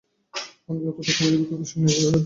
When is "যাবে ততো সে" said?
1.31-1.75